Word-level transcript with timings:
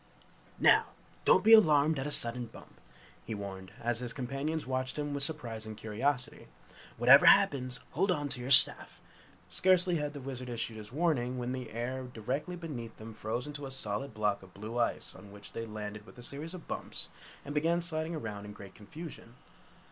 "Now, 0.57 0.87
don't 1.25 1.43
be 1.43 1.53
alarmed 1.53 1.99
at 1.99 2.07
a 2.07 2.11
sudden 2.11 2.47
bump!" 2.47 2.81
he 3.23 3.35
warned, 3.35 3.71
as 3.83 3.99
his 3.99 4.13
companions 4.13 4.65
watched 4.65 4.97
him 4.97 5.13
with 5.13 5.21
surprise 5.21 5.67
and 5.67 5.77
curiosity! 5.77 6.47
"Whatever 6.97 7.27
happens 7.27 7.79
hold 7.91 8.09
on 8.09 8.27
to 8.29 8.41
your 8.41 8.49
staff!" 8.49 8.99
Scarcely 9.47 9.97
had 9.97 10.13
the 10.13 10.19
Wizard 10.19 10.49
issued 10.49 10.77
his 10.77 10.91
warning 10.91 11.37
when 11.37 11.51
the 11.51 11.69
air 11.69 12.05
directly 12.11 12.55
beneath 12.55 12.97
them 12.97 13.13
froze 13.13 13.45
into 13.45 13.67
a 13.67 13.69
solid 13.69 14.15
block 14.15 14.41
of 14.41 14.55
blue 14.55 14.79
ice 14.79 15.13
on 15.13 15.31
which 15.31 15.53
they 15.53 15.67
landed 15.67 16.07
with 16.07 16.17
a 16.17 16.23
series 16.23 16.55
of 16.55 16.67
bumps, 16.67 17.09
and 17.45 17.53
began 17.53 17.79
sliding 17.79 18.15
around 18.15 18.45
in 18.45 18.53
great 18.53 18.73
confusion. 18.73 19.35